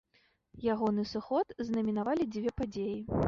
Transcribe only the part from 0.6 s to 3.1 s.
Ягоны сыход знаменавалі дзве падзеі.